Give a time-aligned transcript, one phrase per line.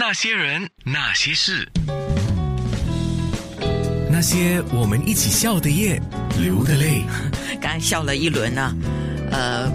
[0.00, 1.70] 那些人，那些事，
[4.10, 6.00] 那些我们一起笑的夜，
[6.38, 7.02] 流的泪。
[7.60, 8.74] 刚笑了一轮呢、
[9.30, 9.70] 呃，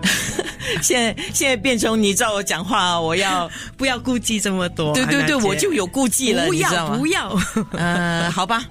[0.80, 4.94] 现在现在变成你照我讲话，我要 不要顾忌这么多。
[4.94, 7.38] 对对对，我就有顾忌了，不你知道吗要不要。
[7.72, 8.64] 呃，好吧，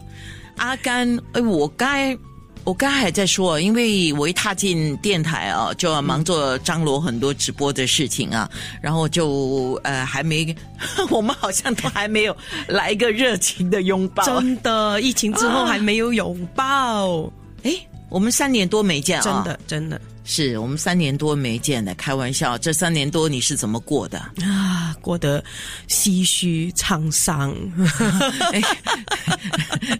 [0.58, 2.18] 阿甘，哎，我刚才
[2.66, 8.50] 我刚才还在说，因为我一踏进电台啊，就要忙着张罗很多直播的事情啊，
[8.82, 10.54] 然后就呃还没，
[11.12, 12.36] 我们好像都还没有
[12.68, 14.26] 来一个热情的拥抱。
[14.26, 17.32] 真的，疫情之后还没有拥抱，
[17.62, 17.72] 哎，
[18.10, 24.18] 我们三年多没见啊，真的真的是我们三年多没见了，开玩笑，这三年多你是怎么过的？
[24.42, 25.42] 啊，过得
[25.88, 27.56] 唏嘘沧桑。
[28.52, 28.62] 哎，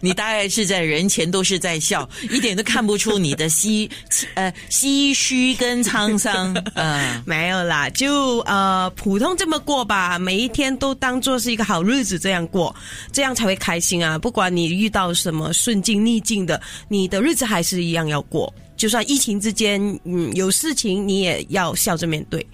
[0.02, 3.88] 你大概是在人前都是在笑，一点都看不出你的唏
[4.34, 6.52] 呃唏嘘跟沧桑。
[6.74, 12.74] 嗯、没有啦，就呃普通这么过吧，每一天都当做是一个好日子这样过，
[13.12, 14.18] 这样才会开心啊！
[14.18, 18.52] 不管你遇到什么顺境逆境的，你的日子还是一样要过。
[18.76, 22.46] 就算疫情之间，嗯，有事情你也要笑着面对。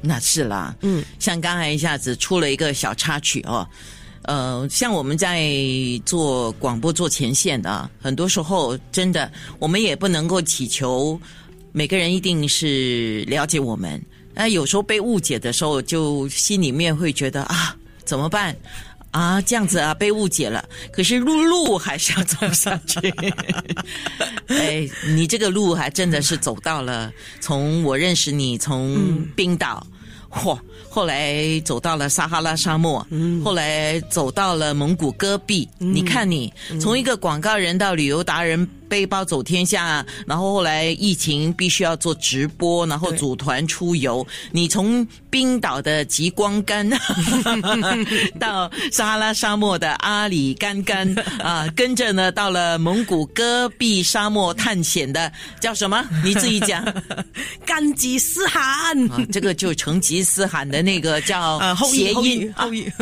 [0.00, 3.66] 那是啦，嗯，像刚才一下子出了一个小插曲哦。
[4.22, 5.50] 呃，像我们在
[6.04, 11.18] 做广播、做前线的啊，很多时候真的，我们也不能够祈求
[11.72, 14.00] 每个人一定是了解我们。
[14.34, 18.56] 那有时候被误解的时候，就心里面会觉得啊，怎么办？
[19.10, 20.64] 啊，这样子啊，被误解了。
[20.92, 22.98] 可是路路还是要走上去。
[24.48, 29.86] 哎，你这个路还真的是走到了，从我认识你，从冰岛。
[30.32, 30.56] 嚯！
[30.88, 33.04] 后来走到了撒哈拉沙漠，
[33.44, 35.68] 后来走到了蒙古戈壁。
[35.78, 44.26] 你看你从一个广告人到旅游达人，背包走天下，然后后来疫情必须要做直播，然后对组团出游。
[44.50, 46.90] 你从冰岛的极光干
[48.40, 51.08] 到撒哈拉沙漠的阿里干干
[51.40, 56.04] 啊，跟着呢到了蒙古戈壁沙漠探险的叫什么？
[56.24, 56.84] 你自己讲。
[57.64, 62.92] 干吉斯汗，啊，这个就成吉思汗的那个叫呃，后谐羿后羿音后裔。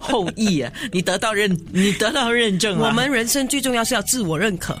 [0.00, 2.88] 后裔啊，你得到认，你得到认证了。
[2.88, 4.80] 我们人生最重要是要自我认可。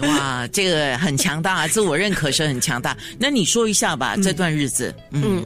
[0.00, 2.96] 哇，这个很强大，啊，自我认可是很强大。
[3.18, 5.44] 那你说一下吧，这段日子，嗯，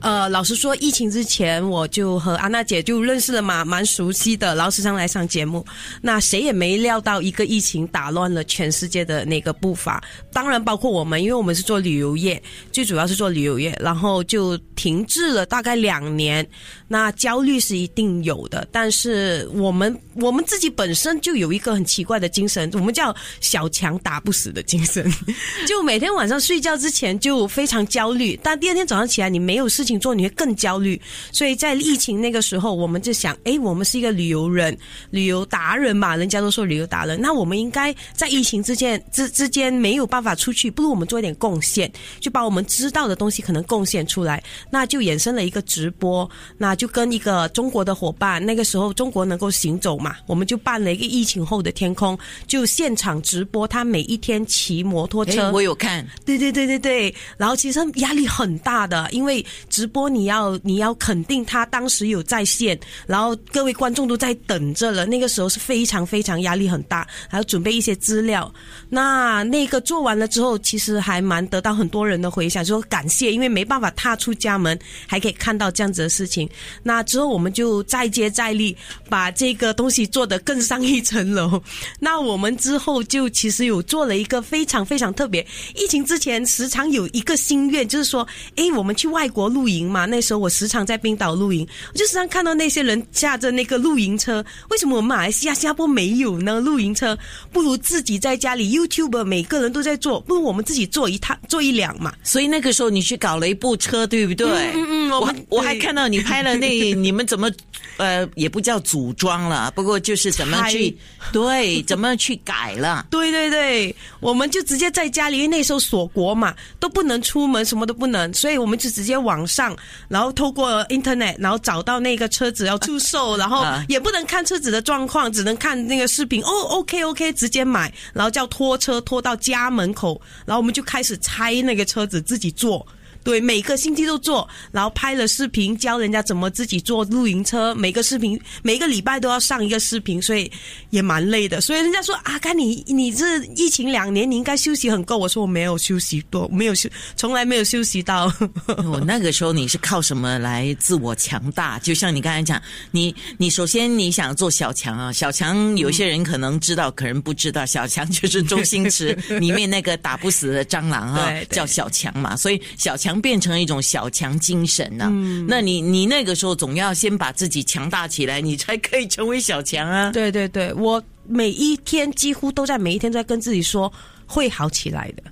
[0.00, 5.64] 呃，老实说，疫情之前我就和安娜姐就认识了嘛，蛮熟悉的，然后时常来上节目。
[6.00, 16.46] 那谁也没料到一个疫情打乱了全世界的那个步伐，当然包括我们，因为我们是做旅游业，最主要是做旅游业，然后就停滞了大概两年。
[16.88, 25.10] 那焦虑是一定有的，但是我们我们自己本身就有一个很奇怪的精神，我们叫小强打不死的精神，
[25.66, 31.00] 就每天晚上睡觉之前就非常焦虑，但第二天早上起来你没有事情做，你会更焦虑。
[31.32, 34.76] 所以在疫情那个时候，我们就想，诶，我们是一个旅游人、
[35.10, 41.90] 旅游达人嘛，人家都说旅游达人，那我们应该在疫情之间之之间没有办法出去，不如我们做一点贡献，
[42.20, 68.52] 就把我们知道的东西可能贡献出来，那就衍生了一个直播，那就跟一个中国的伙伴，那个时候中国能够行走嘛，我们就办了一个疫情后的天空，就现场直播，他每一天骑摩托车，哎，我有看，对对对对对，然后其实压力很大的，因为直播你要你要肯定他当时有在线，然后各位观众都在等着了，那个时候是非常非常压力很大，还要准备一些资料。
[68.88, 76.48] 那那个做完了之后，其实还蛮得到很多人的回响，说感谢，因为没办法踏出家门，还可以看到这样子的事情。
[76.82, 78.76] 那之后我们就再接再厉，
[79.08, 81.62] 把这个东西做得更上一层楼。
[81.98, 85.46] 那我们之后就其实有做了一个非常非常特别。
[85.74, 88.26] 疫情之前时常有一个心愿，就是说，
[88.56, 90.04] 诶，我们去外国露营嘛。
[90.04, 94.44] 那时候我时常在冰岛露营，我就时常看到那些人驾着那个露营车。
[94.68, 96.60] 为什么我们马来西亚、新加坡没有呢？
[96.60, 97.16] 露营车
[97.52, 102.12] 不如自己在家里，YouTube 每个人都在做，不如我们自己做一趟、做一辆嘛。
[102.22, 104.48] 所以那个时候你去搞了一部车，对不对？
[104.74, 107.50] 嗯嗯我我们我还看到你拍了那， 你们怎么
[107.96, 110.96] 呃也不叫组装了，不过就是怎么去
[111.32, 113.06] 对怎么去改了。
[113.10, 119.76] 对对对，我们就直接在家里，因为那时候锁国嘛，都不能出门，什么都不能，所以我们就直接网上，
[120.08, 126.42] 然后透过 Internet，然后找到那个车子要出售， 然后啊也不能看车子的状况，只能看那个视频。
[126.42, 132.86] 哦，OK OK，直接买，然后叫拖车拖到家门口，然后我们就开始拆那个车子，自己做。
[133.22, 137.74] 对，每个星期都做，然后拍了视频，教人家怎么自己做露营车。
[137.74, 140.50] 每个视频，每个礼拜都要上一个视频，所以
[140.90, 141.60] 也蛮累的。
[141.60, 145.18] 所以人家说阿甘，你你这疫情两年，你应该休息很够。
[145.18, 148.32] 我说我没有休息多，没有休，从来没有休息到。
[148.90, 151.78] 我那个时候你是靠什么来自我强大？
[151.80, 162.34] 就像你刚才讲，你你首先你想做小强啊，小强有些人可能知道，可能不知道，小强就是周星驰里面那个打不死的蟑螂啊，叫小强嘛。
[162.36, 165.10] 所以小强变成一种小强精神呢。
[165.48, 170.12] 那你你那个时候总要先把自己强大起来，你才可以成为小强啊。
[170.12, 173.90] 对对对，我每一天几乎都在每一天都在跟自己说
[174.26, 175.22] 会好起来的。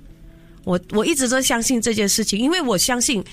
[0.63, 3.23] 我我一直都相信这件事情，因为我相信，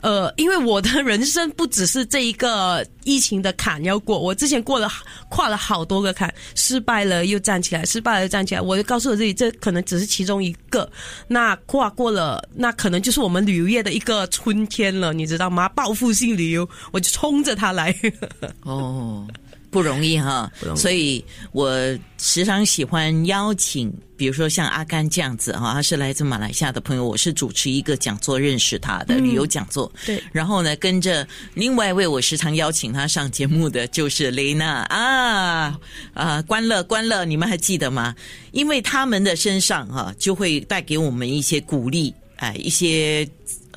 [0.00, 4.90] 呃，因为我的人生不只是这一个疫情的坎要过，我之前过了
[5.28, 10.90] 跨了好多个坎，失败了又站起来，失败了又站起来，我就告诉我自己，这可能只是其中一个。
[11.28, 15.68] 那跨过了，那可能就是我们旅游业的一个春天了，你知道吗？
[15.70, 17.94] 报复性旅游，我就冲着它来。
[18.62, 19.26] 哦。
[19.76, 21.70] 不容易哈，所以我
[22.16, 34.80] 时常喜欢邀请，比如说像阿甘这样子哈，他是来自马来西亚的朋友，我是主持一个讲座认识他的旅游讲座，对，然后呢，跟着另外一位我时常邀请他上节目的就是雷娜。
[34.84, 35.78] 啊
[36.14, 38.14] 啊，关乐关乐，你们还记得吗？
[38.52, 43.28] 因为他们的身上哈，就会带给我们一些鼓励，哎，一些。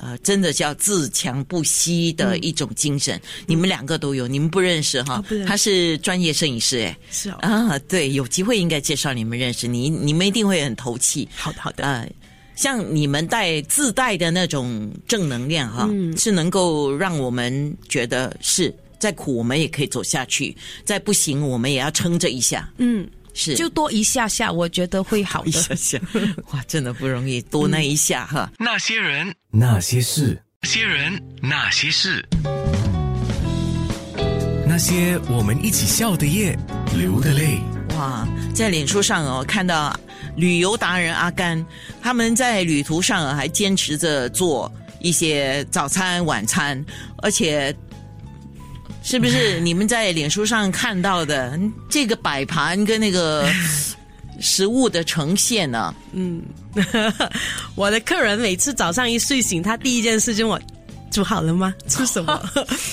[0.02, 3.20] 呃，真的叫自强不息的一种精神。
[3.46, 5.22] 你们两个都有，你们不认识哈？
[5.46, 9.68] 他是专业摄影师，哎，是啊，对，有机会应该介绍你们认识。
[9.68, 11.28] 你你们一定会很投气。
[11.36, 11.84] 好的，好的。
[11.84, 12.10] 呃，
[12.56, 22.72] 像你们带自带的那种正能量哈，是能够让我们觉得是再苦我们也可以走下去，再不行我们也要撑着一下。
[22.78, 23.06] 嗯。
[23.40, 25.48] 是，就多一下下，我觉得会好的。
[25.48, 25.98] 一下下，
[26.52, 28.52] 哇，真的不容易，多那一下哈。
[28.60, 32.28] 那些人，那些事，那些人，那些事，
[34.68, 36.60] 那些我们一起笑的夜，
[36.98, 37.60] 流的泪。
[37.96, 39.98] 哇，在脸书上哦，看到
[40.36, 41.66] 旅游达人阿甘，
[42.02, 44.70] 他们在旅途上还坚持着做
[45.00, 46.86] 一些早餐、晚餐，
[47.20, 47.74] 而且。
[49.10, 51.60] 是不是你们在脸书上看到的
[51.90, 53.50] 这个摆盘跟那个
[54.40, 55.92] 食物的呈现呢？
[56.14, 56.44] 嗯，
[57.74, 60.62] 我的客人每次早上一睡醒，他第一件事就我
[61.10, 61.74] 煮好了吗？
[61.88, 62.40] 吃什么？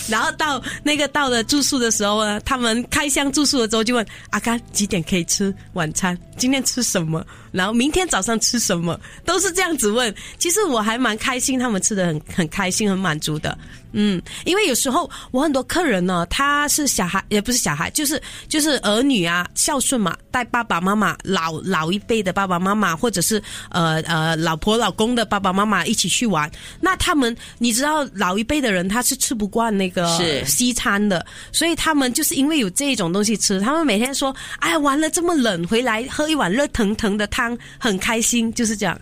[0.09, 6.19] 然后到那个到了住宿的时候呢，他们开箱住宿的时候就问阿甘几点可以吃晚餐？
[6.39, 7.23] 今天吃什么？
[7.53, 8.99] 然后明天早上吃什么？
[9.27, 10.13] 都是这样子问。
[10.39, 13.57] 其实我还蛮开心，他们吃的很很开心，很满足的。
[13.99, 26.51] 嗯，因为有时候我很多客人呢，他是小孩，也不是小孩，就是就是儿女啊，孝顺嘛，带爸爸妈妈老老一辈的爸爸妈妈，或者是呃呃老婆老公的爸爸妈妈一起去玩。
[26.79, 30.07] 那他们你知道，老一辈的人他是吃不惯那个
[30.45, 39.01] 西餐的，所以他们就是因为有这种东西吃，他们每天说，哎，玩了这么冷，回来喝一碗热腾腾的汤，很开心，就是这样。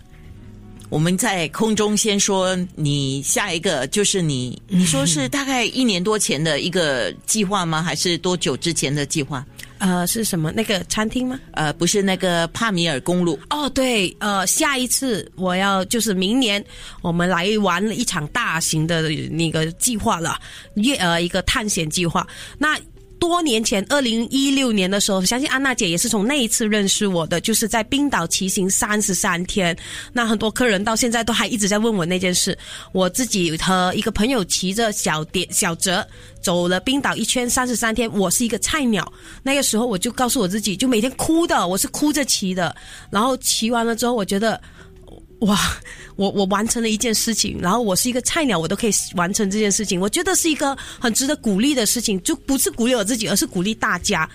[0.89, 7.81] 我们在空中先说，你下一个就是你，你说是大概一年多前的一个计划吗？
[7.81, 9.45] 还是多久之前的计划？
[9.77, 10.51] 呃，是什么？
[10.51, 11.39] 那个餐厅吗？
[11.51, 13.37] 呃，不是那个帕米尔公路。
[13.49, 16.63] 哦，对，呃，下一次我要就是明年
[17.01, 20.39] 我们来玩一场大型的那个计划了，
[20.75, 22.25] 月呃一个探险计划。
[22.57, 22.77] 那。
[23.19, 29.75] 多年前，二零一六年的时候，相信安娜姐也是从那一次认识我的，就是在冰岛骑行三十三天。
[30.13, 32.57] 那很多客人到现在都还一直在问我那件事。
[32.91, 36.05] 我自己和一个朋友骑着小点小泽
[36.41, 39.11] 走了冰岛一圈三十三天，我是一个菜鸟。
[39.43, 42.75] 那个时候我就告诉我自己，就每天哭的，我是哭着骑的。
[43.09, 44.61] 然后骑完了之后，我觉得。
[45.45, 45.57] 哇，
[46.15, 54.27] 我我完成了一件事情，然后我是一个菜鸟，我都可以完成这件事情，我觉得是一个很值得鼓励的事情，就不是鼓励我自己，而是鼓励大家。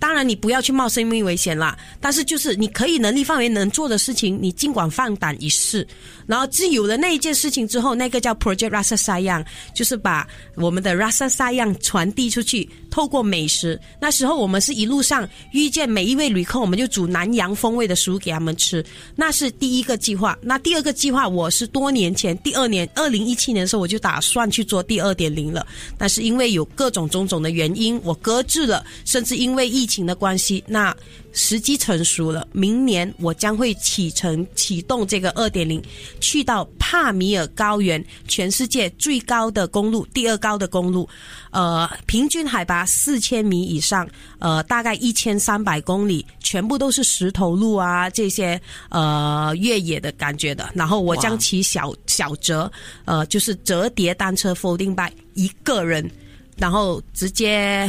[0.00, 1.76] 当然，你不要去冒生命危险啦。
[2.00, 5.84] 但是，就是你可以能力范围能做的事情，你尽管放胆一试。
[6.24, 9.44] 然后，自有了那一件事情之后，那个叫 Project Rasa Sayang，
[9.74, 13.80] 就是把我们的 Rasa Sayang 传递出去，透过美食。
[14.00, 18.84] 那时候，我们是一路上遇见每一位旅客，我们就煮南洋风味的食物给他们吃。
[19.16, 20.38] 那是第一个计划。
[20.40, 25.66] 那第二个计划，我是多年前第二年，二零一七年的时候，我就打算去做第二点零了。
[25.98, 29.88] 但是因为有各种种种的原因，我搁置了，甚至因为疫。
[29.88, 30.94] 情的关系，那
[31.38, 35.80] 时机成熟了，明年我将会启程启动这个二点零，
[36.20, 41.08] 去到帕米尔高原，全世界最高的公路，第二高的公路，
[41.52, 44.06] 呃，平均海拔四千米以上，
[44.40, 50.68] 呃，大概一千三百公里，全部都是石头路啊，这些呃越野的感觉的。
[50.74, 52.70] 然后我将骑小小折，
[53.04, 56.10] 呃，就是折叠单车 folding bike，一个人，
[56.56, 57.88] 然后直接。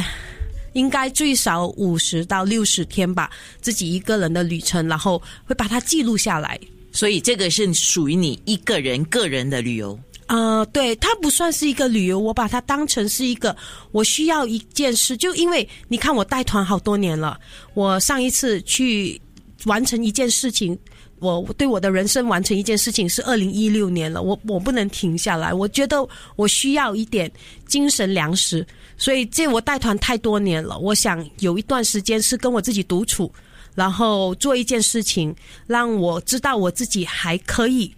[0.72, 6.58] 应该最少五十到六十天吧，自己一个人的旅程，然后会把它记录下来。
[6.92, 9.98] 所以这个是属于你一个人个人的旅游。
[10.26, 13.56] 呃，对，它不算是一个旅游，我把它当成是一个
[13.90, 15.16] 我需要一件事。
[15.16, 17.38] 就因为你看我带团好多年了，
[17.74, 19.20] 我上一次去
[19.64, 20.78] 完成一件事情，
[21.20, 27.30] 我对我的人生完成一件事情是二零一六年了，我我不能停下来，我觉得我需要一点
[27.66, 28.66] 精神粮食。
[28.96, 33.32] 所以这我带团太多年了，我想有一段时间是跟我自己独处，
[33.74, 35.34] 然后做一件事情，
[35.66, 37.94] 让我知道我自己还可以。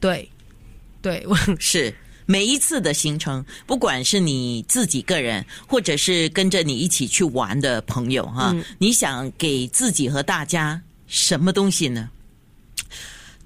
[0.00, 0.28] 对，
[1.00, 1.94] 对，我 是
[2.26, 12.08] 每一次的行程，不管是你自己个人，或者是跟着你一起去玩的朋友哈，你想给自己和大家什么东西呢？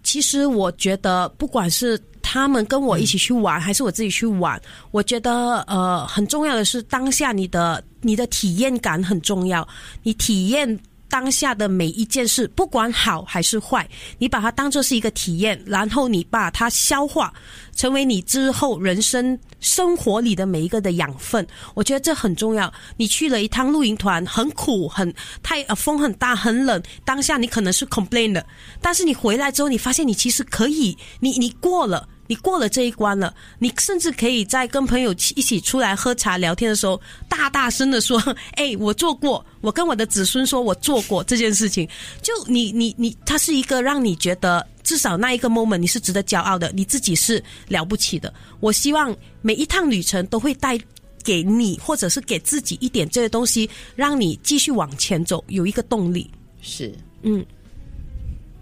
[0.07, 2.01] 其实我觉得，不管是。
[2.29, 4.61] 他们跟我一起去玩，还是我自己去玩？
[4.91, 9.67] 我觉得，呃，很重要的是当下你的你的体验感很重要。
[10.03, 10.69] 你体验
[11.09, 17.33] 当下的每一件事，不管好还是坏，你把它当做是一个体验，然后你把它消化，
[17.75, 21.47] 成为你之后人生生活里的每一个的养分。
[21.75, 22.73] 我觉得这很重要。
[22.97, 26.83] 你去了一趟露营团，很苦，很太呃风很大，很冷。
[27.05, 28.45] 当下你可能是 complain 的，
[28.81, 32.09] 但是你回来之后，你发现你其实可以，你你过了。
[32.26, 38.18] 你过了这一关了，你甚至可以在跟朋友一起出来喝茶聊天的时候，大大声的说
[38.56, 41.88] ：“哎，我做过，我跟我的子孙说我做过这件事情。”
[42.23, 48.33] 就你你你，它是一个让你觉得至少那一个 moment 你是值得骄傲的，你自己是了不起的。
[48.61, 50.78] 我希望每一趟旅程都会带
[51.25, 56.30] 给你或者是给自己一点这些东西，让你继续往前走，有一个动力。
[56.61, 56.92] 是，
[57.23, 57.45] 嗯，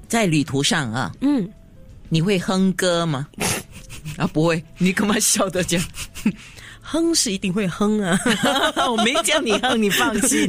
[0.09, 1.51] 在旅途上啊，嗯。
[2.15, 3.27] 你会哼歌吗？
[4.17, 5.85] 啊，不会，你干嘛笑的这样？
[6.81, 8.17] 哼是一定会哼啊，
[8.89, 10.47] 我没叫你哼，你放心。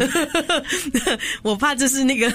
[1.41, 2.29] 我怕这是那个。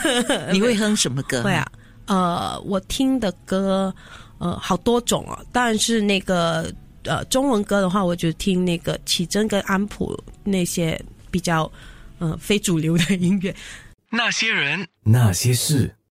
[0.52, 1.44] 你会哼什么歌？
[1.44, 1.64] 会啊，
[2.06, 3.94] 呃，我听的歌
[4.38, 6.68] 呃好多种啊，但是那个
[7.04, 11.70] 呃中文歌的话，我就听那个启真跟安普那些比较
[12.18, 13.54] 呃非主流的音乐。
[14.10, 15.94] 那些人，那些事。